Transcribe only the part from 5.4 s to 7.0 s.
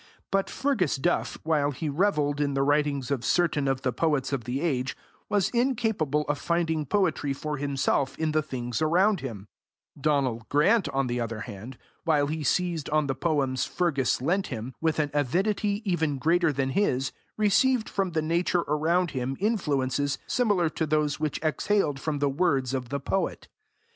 incapable of finding